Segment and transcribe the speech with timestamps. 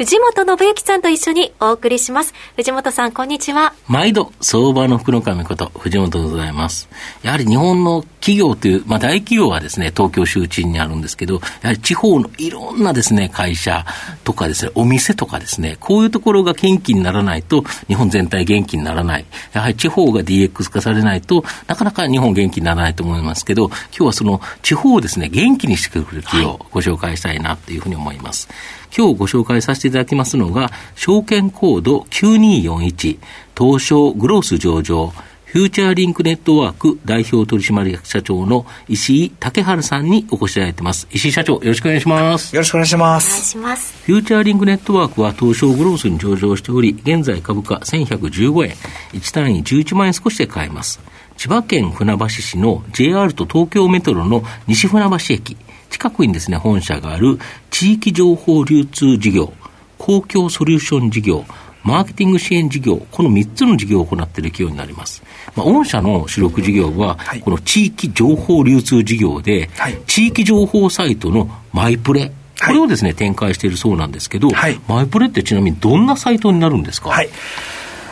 [0.00, 2.32] 藤本信之さんと一緒にお送りします。
[2.56, 3.74] 藤本さん、こんにちは。
[3.86, 6.88] 毎度、相場の福の神こと、藤本でございます。
[7.22, 13.84] やはり日本の企業という、まあ大企業はですね、東京周知にあるんですけど、やはり地方のいろんなですね、会社
[14.24, 19.26] とかですね、お店とかですね、こういうところが元気にならないと、日本全体元気にならない。
[19.52, 28.48] やはり地方が DX 化されないとなかなか日本元気にならないと思いますけど、今日はその地方をですね、元気にしてくれる企業をご紹介したいなというふうに思います。
[28.96, 33.18] 今日ご紹介させていただきますのが、証券コード9241、
[33.56, 35.12] 東証グロース上場、
[35.52, 41.08] フューチャーリンクネットワーク代表取締役社長の石井武春さんにお越しいただいてます。
[41.10, 42.54] 石井社長、よろしくお願いします。
[42.54, 43.26] よろしくお願いします。
[43.26, 44.04] お願いします。
[44.06, 48.76] フューチャーリンクネットワークは東証グロースに上場しており、現在株価1115円、
[49.12, 51.00] 1単位11万円少しで買えます。
[51.36, 55.56] 千葉県船橋市の JR と東京メトロの西船橋駅、
[55.90, 57.38] 近くにですね、本社がある
[57.70, 59.52] 地域情報流通事業、
[59.98, 61.44] 公共ソリューション事業、
[61.82, 65.22] マーケティング支援事業、この3つの事業を行っている企業になります。
[65.56, 72.32] まあ、御社の主力事業は、この地域情報流通事業で、はい、地域情報サイトのマイプレ、
[72.64, 77.28] これをですね、展開しているそうなんですけど、はい、マイプレってちなみにどんなサイトになるんですか、はい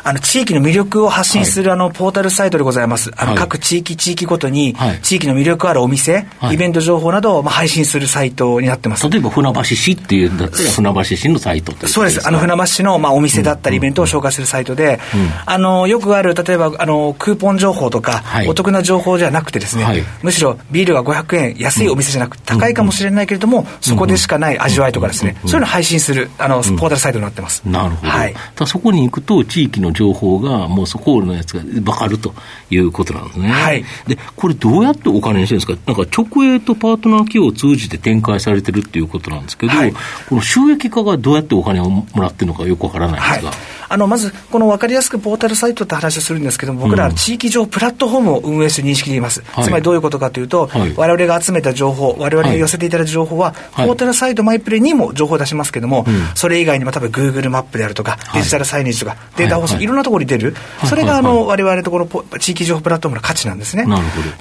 [0.09, 3.11] あの、地域の魅力を発信する、あの、ポータルサイトでございます。
[3.15, 9.07] あの、各地域、地域ごとに、地域の魅力あるお店、イベント情報などを、まあ、配信するサイトになってます。
[9.11, 12.27] 例えば、船橋市っていうんだったら、船橋市のサイトそうです。
[12.27, 14.99] あの、船橋市の、まあ、お店だったり、イベントを紹介するサイトで、
[15.45, 19.85] あの、よくある、例えば、あの、クーポン情報とか、お得な情報じゃなくてですね、
[20.23, 27.63] むしろ、ビールが500円、安いお店じゃなくて、高いかもしれないけれども、そこでしかない味わいとかですね、そういうのを配信する、あの、ポータルサイトになってます。
[27.67, 28.11] なるほど。
[28.11, 28.35] はい。
[28.67, 32.33] そこに行くと、地域の情報が、もうそこのやつが分かると
[32.71, 33.49] いうことなんですね。
[33.49, 33.85] はい。
[34.07, 35.93] で、これどうやってお金にしてるんですか？
[35.93, 39.93] なんか直営とパートナー企業を通じて展開されてるっていうことなんですけど、はい、
[40.29, 43.51] この収益化がどうやってお金をもらってるのかよくわからないんですが。
[43.51, 43.59] はい。
[43.91, 49.43] あの、まず、この分かりやすくポータルサイトって話をするんですけども、僕らは地域上プラットフォームを運営する認識でいます。
[49.51, 56.05] はい、つまりどういうことかというと、はい、我々が集めた情報、我々が寄せていただいた情報は、はい、ポータルサイトマイプレにも情報を出しますけども、
[56.35, 60.55] それ以外にも多分 Google マップであるとか、デジタルサイネージとか、データ放送、いろんなところに出る。
[60.85, 62.07] それが、あの、我々のところ、
[62.39, 63.87] 地域情報プラットフォームの価値なんですね。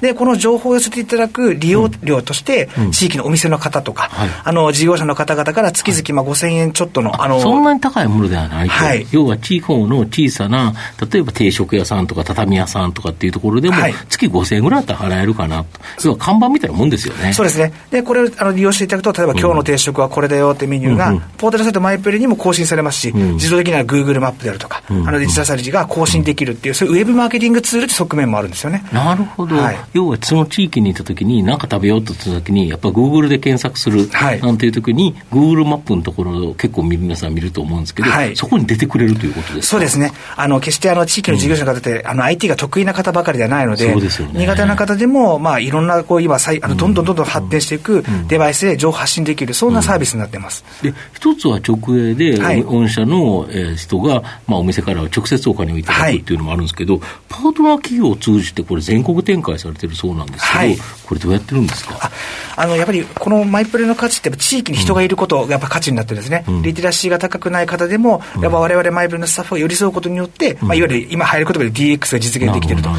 [0.00, 4.10] で、この情報を寄せていただく利用料として、地域のお店の方とか、
[4.44, 8.74] あの、事業者の方々から月々まあ5000円ちょっとの、あの、そんなに高いものではないと。
[8.74, 10.74] はい、要は地方の小さな、
[11.10, 13.76] 例えば定食屋さんとか畳屋さんとかっていうところでも、
[14.08, 17.32] 月5000円ぐらいだったら払えるかなと、要は看板みたいなもんですよね。
[17.32, 17.72] そうですね。
[17.90, 28.84] で、これをあの利用していただくと、例えば今日の定食はこれだよってメニューが、ポータルサイトマイプレにも更新されますし、自動的には Google マップであるとか、あのデジタルサイトが更新できるっていう、そういうウェブマーケティングツールって側面もあるんですよね。
[28.92, 29.56] なるほど。
[29.56, 34.08] はい、要はその地域にいたときに、何か食べようとしたときに、やっぱ Google で検索する
[34.42, 39.66] なんていうときに、Google マップのところを結構皆さん見ると思うんですけど、はい、そこに出てくれるということですか？
[39.66, 40.12] そうですね。
[40.36, 44.00] あの、決してあの地域の事業者の方って、うん、あの IT が得意な方ばかりではないので、でね、
[44.34, 50.64] 苦手な方でも、まあ、いろんなこう今さいあの、どんどんどんどん発展していくデバイスで情報発信できる、そんなサービスになってます。
[50.82, 51.78] で一つは直
[52.10, 62.10] 営で、はい、御社の、えー、人が、まあ、お店から直接お金をいただくっていうのもあるんですけど、はい、パートナー企業を通じて、これ、全国展開されてるそうなんですけど、はい、これ、どうやってるんですか？
[62.58, 72.90] あのやっぱりこのマイプレの価値って、地域に人がいることがやっぱ価値になってるんですね、うん、リテラシーが高くない方でも、やっぱわれわれマイプレのスタッフが寄り添うことによって、うん、まあ、いわゆる今入ることで DX が実現できていると。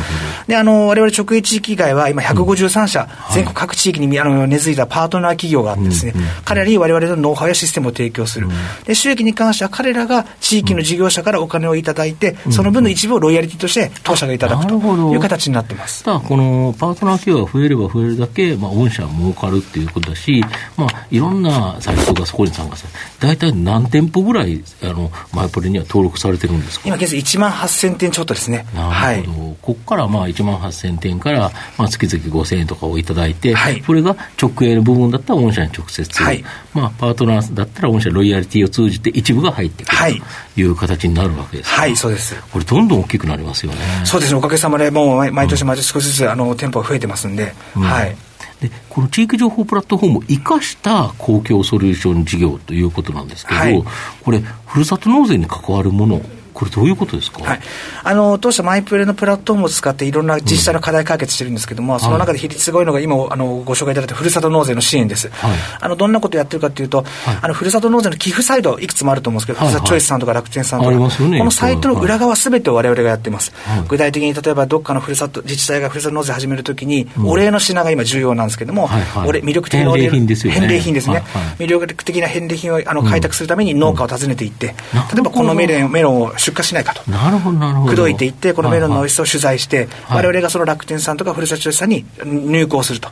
[0.47, 6.13] で、あの、我々直営地域以外は今153社、うん、全国各地域にあの根付いたパートナー企業があってですね、
[6.45, 8.47] 彼らに我々のノウハウやシステムを提供する。
[8.85, 16.03] で、収益に関しては彼らが地域の事業者からお金をいただいて、その分の一部をロイヤリティとして当社がいただくという形になってます。
[16.03, 20.43] ただ、このパートナー企業が増えれば増えるだけ、まあ、御社は儲かるっていうことだし、
[20.77, 26.87] まあ、いろんなサイトがそこに参加され大体何店舗ぐらい、あの、マイプレには登録されてるんですか？
[26.87, 28.65] 今現在1万8000店ちょっとですね。
[28.73, 28.81] な
[29.15, 29.39] るほど。
[29.39, 36.43] はい、ここからまあ1万8000点から、まあ、月々5000円とかをいただいて、はい、これが直営の部分だったら御社に直接、はい、
[36.73, 40.21] まあ、パートナーだったら御社ロイヤリティを通じて一部が入ってくる、はい、
[40.55, 42.35] という形になるわけですはい、そうです。
[42.51, 43.77] これ、どんどん大きくなりますよね。
[44.05, 48.15] そうですね、おかげさまで、もう毎年毎年少しずつ、あの店舗が増えてますんで、うん、はい。
[48.61, 53.83] でこの地域情報プラットフォームを生かした公共ソリューション事業ということなんですけど、はい、
[54.23, 56.21] これ、ふるさと納税に関わるもの、
[56.59, 57.61] これどういうことですか、はい、
[58.03, 67.07] あの当社マイプレのプラットフォームを使っていろんな自治体の課題解決してるんですけども、うん、その中で比率が多いのが今あのご紹介いただいたふるさと納税の支援です、はい、あのどんなことやってるかというと、はい、
[67.43, 70.97] あのふるさと納税の寄付サイドいくつもあると思うんですけど、はいはい、チョイスさんとか楽天さんとか、ね、
[71.39, 73.53] このサイトの裏側すべてを我々がやってます、
[73.87, 81.23] 具体的に例えばどっかのふるさと自治体がふるさと納税始めるときに、お礼の品が今重要なんですけども、はいはい、魅力的なお礼返礼品ですよね。
[81.57, 87.09] 魅力的な返礼品をあの開拓するために農家を訪ねていって、うん、例えばこのメロンメロンを出荷しないかと。
[87.09, 87.91] なるほどなるほど。
[87.91, 89.87] 口説いていってこのメロンの美味しさを取材して、はい。
[89.87, 93.09] はい、我々がその楽天さんとかふるさとさんに入稿すると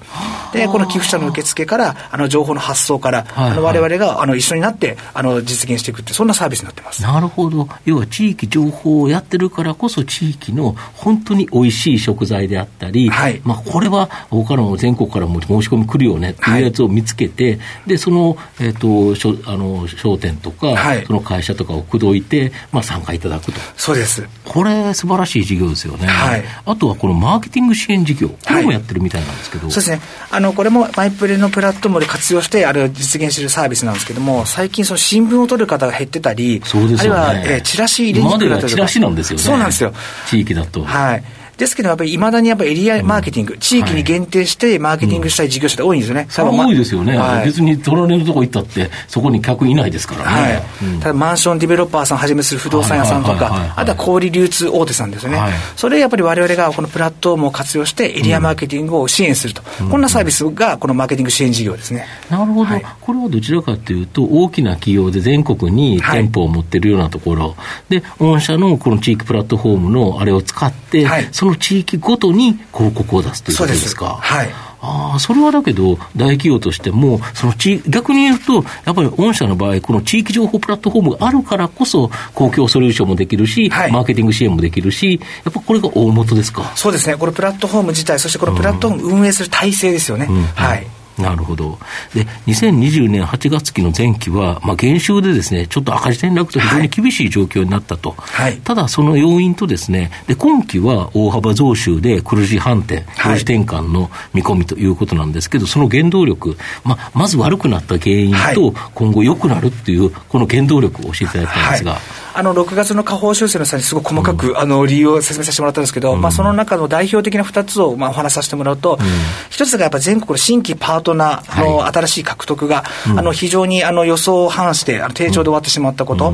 [0.54, 7.02] でこの寄付者の受付からあの情報の発送から、はいはい、あの我々があの一緒になってあの実現していくってそんなサービスになってます。
[7.02, 7.68] なるほど。
[7.86, 23.60] 要は地域情報をやってるからこそ地域の本当に美味しい食材であったり、はい、まあ、これは他の全国からも申し込み来るよねっていうやつを見つけて、はい、でその,、えーと、しょあの商店とか、はい、その会社とかを口説いて、まあ、参加いただくと。
[23.76, 24.28] そうです。
[24.46, 30.02] これ素晴らしい事業ですよね、はい、あとはこのマーケティング支援事業これもやってるみたいなんですけど、そうですね。
[30.32, 36.62] あのこれもマイプレのプラットフォームで活用してあれを実現しているサービスなんですけども最近その新聞を取る方が減ってたりね、
[37.00, 39.44] あるいは、えー、チラシ入れにくくなったりとかチラシなんですよね。
[39.44, 39.94] そうなんですよ。
[40.28, 40.84] 地域だと。
[40.84, 41.24] はい
[41.57, 46.21] ですけど、やっぱりいまだにやっぱりエリアマーケティング、うん、地域に限定してマーケティングしたい事業者って多いんですよね。
[46.21, 50.25] うん、それは多いですよね、はい、別に隣のとこ行ったって、そこに客いないですからね。
[50.25, 50.63] はい。
[50.83, 55.38] うん、ただ、マンションディベロッパーさんはじめする不動産屋さんとか、あとは小売流通大手さんですよね。
[55.38, 62.06] はい、それやっぱり我々がこのプラットフォームを活用して、エリアマーケティングを支援すると、こんなサービスがこのマーケティング支援事業ですね。
[62.30, 62.71] なるほど、
[63.01, 67.56] これはどちらかというと、大きな企業で全国に店舗を持ってるようなところ、
[67.89, 74.18] で、御社のこの地域プラットフォームのあれを使って、その地域ごととに広告を出すということですか？
[74.20, 74.50] はい。
[74.80, 86.72] ああ、それはだけど、大企業としても、その地逆に言うと、やっぱり御社の場合、この地域情報プラットフォームがあるからこそ、公共ソリューションもできるし、はい、マーケティング支援もできるし、やっぱこれが大元ですか？
[86.76, 90.28] そうですね、このプラットフォーム自体、そしてこのプラットフォーム運営する体制ですよね。
[90.30, 90.86] うん、はい。
[91.18, 91.80] なるほど。
[92.14, 98.12] で、2020年8月期の前期は、まあ、減収でですね、ちょっと赤字転落と非常に厳しい状況になったと。
[98.18, 111.92] はい、ただ、その要因とですね、で、今期は大幅増収で黒字反転、黒字転換の見込みということなんですけど、その原動力、まあ、まず悪くなった原因と、今後良くなるっていう、この原動力を教えていただきたいんですが。
[111.94, 119.06] はいあの6月の下方修正の際にすごく細かく、うん、あの理由を説明させてもらったんですけど、うん、まあ、その中の代表的な2つをまあお話しさせてもらうと、うん、
[119.50, 126.34] 1つがやっぱ全国の新規パートナーの新しい獲得が、はい、あの非常にあの予想を反してあの低調で終わってしまったこと、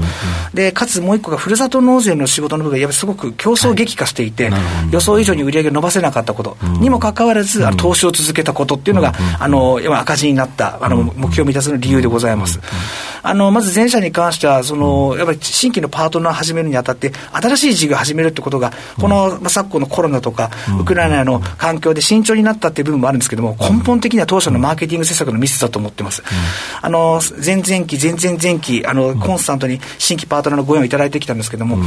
[0.53, 6.57] でかつもう1個がふるさと納税の仕事の部分がやっぱりすごく競争激化していて、はい、予想以上に売り上げを伸ばせなかったこと。
[6.81, 12.59] にもかかわらず、あの投資を続けたことっていうのが、あの赤字になったあの目標を満たすの理由でございます。
[13.25, 20.49] あのまず前者に関してはその、やっぱり新規のパートナー始めるにあたって、新しい事業を始めるってことが、この、まあ、昨今のコロナとか、
[20.79, 26.23] ウクライナの環境で慎重になったっていう部分もあるんですけども、根本的には当初のマーケティング施策のミスだと思ってます。
[26.81, 31.77] あの前々期、前々前期、あのコンスタントに新規パートナーのご縁をいただいてきたんですけども、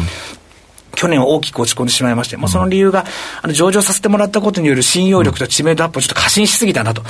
[0.97, 3.05] 去年は大きく落ち込んでしまいまして、まあ、その理由が、
[3.43, 7.03] あの上場させてもらったことによる信用力と知名度アップをちょっと過信しすぎたなと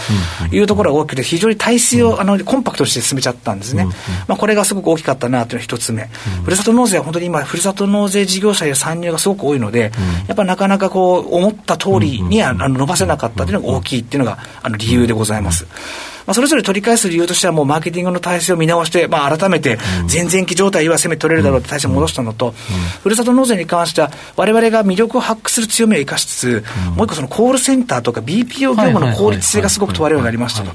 [0.53, 3.87] いうところが大きくて、非常に体制をあのコンパクトにして進めちゃったんですね。
[4.29, 6.09] まあ、これがすごく大きかったなというのが一つ目。
[6.45, 9.93] ふるさと納税は本当に今、ふるさと納税事業者へ参入がすごく多いので、
[10.27, 15.67] やっぱなかなかこう、思った通りにはあの伸ばせなかったというのが大きいっていうのがあの理由でございます。
[16.27, 19.79] まあ、それぞれ取り返す理由としては、もうマーケティングの体制を見直して、まあ、改めて
[20.13, 22.53] 前々期状態は攻め取れるだろうって体制を戻したのと、
[23.03, 26.65] ふるさと納税に関しては、われわれが魅力を発揮する強みを生かしつつ、
[26.97, 30.73] もう一個そのコールセンターとか BPO 業務の効率性がすごく問われるようになりましたと。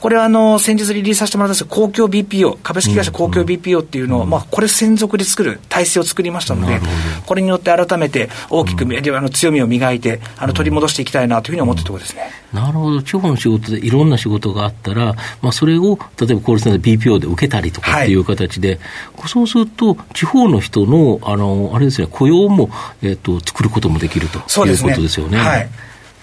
[0.00, 6.80] これはあの先日リリースさせてもらったんです公共 BPO、株式会社公共 BPO っていうのを、まあ、これ専属で作る体制を作りましたので、
[7.26, 12.30] これによって改めて大きく、あの強みを磨いて、あの取り戻していきたいなというふうに思ってるところですね。
[12.52, 18.78] なるほど、地方の仕事でいろんな仕事があったら、まあ、それを例えばコールセンター BPO で受けたりとかっていう形で、
[19.16, 22.70] はい、そうすると、地方の人の、あのあれですね、雇用も、
[23.02, 25.38] えーと、作ることもできるということですよね。
[25.38, 25.68] はい、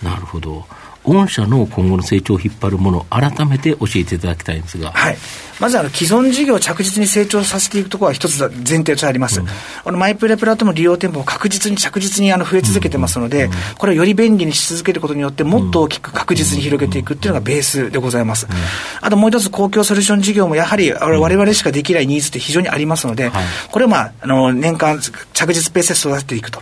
[0.02, 0.66] なるほど。
[1.06, 4.92] 御社の今後の成長を引っ張るもの、改めて教えていただきたいんですが。
[4.92, 5.18] はい。
[5.60, 9.40] まずあの既存事業を着実に成長させていくところは一つ前提とあります。
[9.40, 9.48] うん、
[9.86, 18.48] このマイプレプラットフォーム利用店舗も確実に着実にあの増え続けてますので、うん、これをより便利にし続けることによって、もっと大きく確実に広げていくっていうのがベースでございます。
[18.50, 18.54] うん、
[19.00, 23.32] あともう一つ公共ソリューション事業もやはり我々しかできないニーズって非常にありますので、
[23.72, 26.62] これをまあ、あの年間着実ペースで育てていくと。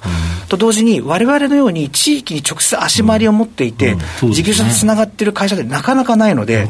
[0.49, 3.97] と同時に我々のように地域に直接足回りを持っていて、
[4.33, 6.67] 事業者とつながっている会社ってなかなかないので、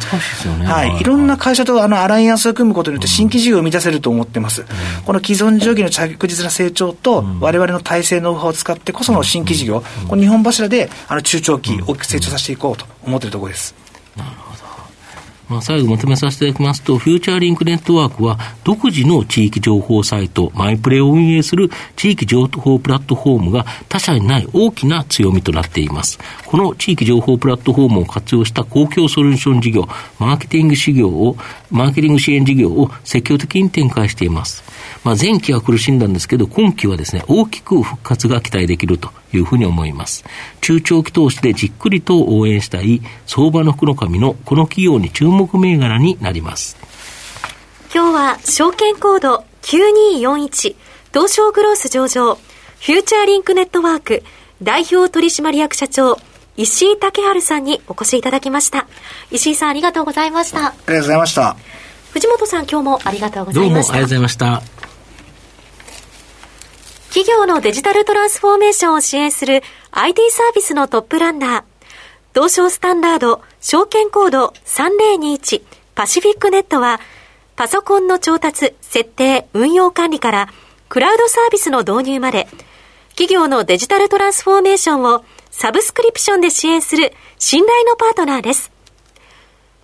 [0.66, 1.04] はい、い。
[1.04, 4.66] ろんな会社とあのアライアンスを組むことによって新規事業を生み出せると思ってます。
[5.06, 13.76] この既存事業の着実な成長と、我々の体制ノウハウを使ってこその新規事業、この日本柱であの中長期大きく成長させていこうと思っているところです。
[15.54, 26.18] まあ、最後まとめさせていただきますと、フューチャーリンクネットワークは、独自の地域情報サイト、マイプレイを運営する地域情報プラットフォームが他社にない大きな強みとなっています。
[26.48, 31.38] この地域情報プラットフォームを活用した公共ソリューション事業、マーケティング事業を、
[31.70, 34.64] マーケティング支援事業を積極的に展開しています。
[35.04, 40.24] まあ、前期は苦しんだんですけど、今期はですね、大きく復活が期待できるというふうに思います。
[40.62, 46.78] 中長期投資でじっくりと応援したい相場の福の神のこの企業に注目銘柄になります。
[47.94, 50.76] 今日は証券コード9241
[51.14, 54.24] 東証グロース上場フューチャーリンクネットワーク
[54.62, 56.18] 代表取締役社長
[56.58, 58.88] 石井武春さんにお越しいただきました。
[59.32, 60.68] 石井さんありがとうございました。
[60.68, 61.56] ありがとうございました。
[62.14, 63.64] 藤本さん今日もありがとうございました。
[63.64, 64.73] どうもありがとうございました。
[67.14, 71.64] 企業のデジタルトランスフォーメーションを支援する IT サービスのトップランナー、
[72.34, 75.62] 東証スタンダード証券コード3021
[75.94, 77.00] パシフィックネットは、
[77.56, 80.50] パソコンの調達、設定、運用管理から、
[80.90, 82.48] クラウドサービスの導入まで、
[83.10, 88.72] 企業のデジタルトランスフォーメーションをサブスクリプションで支援する信頼のパートナーです。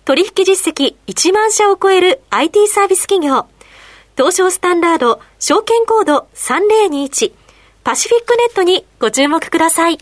[0.04, 3.46] 取引実績1万社を超える IT サービス企業、
[4.16, 7.32] 東証スタンダード証券コード3021
[7.84, 9.98] パシフィックネットにご注目ください。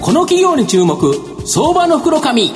[0.00, 1.14] この企業に注目、
[1.46, 2.50] 相場の袋紙。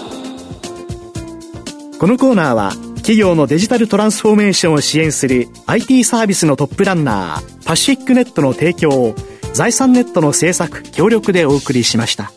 [1.99, 9.15] このコーナーは企業のデジタルトランスフォーメーションを支援する IT サービスのトップランナーパシフィックネットの提供を
[9.53, 12.33] 財産ネットの制作協力でお送りしました。